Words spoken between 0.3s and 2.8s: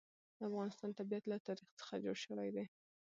د افغانستان طبیعت له تاریخ څخه جوړ شوی دی.